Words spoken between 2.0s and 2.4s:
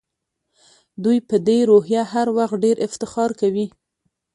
هر